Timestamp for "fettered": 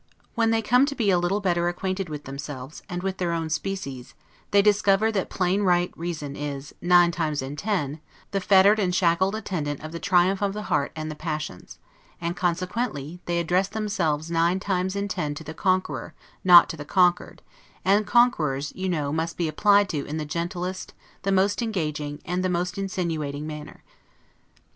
8.41-8.79